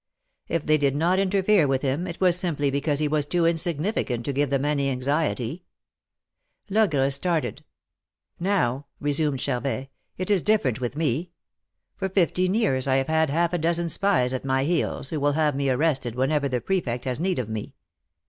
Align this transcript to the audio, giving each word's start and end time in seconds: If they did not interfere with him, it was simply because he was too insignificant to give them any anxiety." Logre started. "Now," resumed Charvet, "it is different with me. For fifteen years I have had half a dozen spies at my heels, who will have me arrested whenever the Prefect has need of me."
If 0.47 0.65
they 0.65 0.79
did 0.79 0.95
not 0.95 1.19
interfere 1.19 1.67
with 1.67 1.83
him, 1.83 2.07
it 2.07 2.19
was 2.19 2.35
simply 2.35 2.71
because 2.71 2.97
he 2.97 3.07
was 3.07 3.27
too 3.27 3.45
insignificant 3.45 4.25
to 4.25 4.33
give 4.33 4.49
them 4.49 4.65
any 4.65 4.89
anxiety." 4.89 5.63
Logre 6.71 7.11
started. 7.11 7.63
"Now," 8.39 8.87
resumed 8.99 9.41
Charvet, 9.41 9.89
"it 10.17 10.31
is 10.31 10.41
different 10.41 10.81
with 10.81 10.95
me. 10.97 11.29
For 11.97 12.09
fifteen 12.09 12.55
years 12.55 12.87
I 12.87 12.95
have 12.95 13.09
had 13.09 13.29
half 13.29 13.53
a 13.53 13.59
dozen 13.59 13.89
spies 13.89 14.33
at 14.33 14.43
my 14.43 14.63
heels, 14.63 15.11
who 15.11 15.19
will 15.19 15.33
have 15.33 15.55
me 15.55 15.69
arrested 15.69 16.15
whenever 16.15 16.49
the 16.49 16.61
Prefect 16.61 17.05
has 17.05 17.19
need 17.19 17.37
of 17.37 17.47
me." 17.47 17.75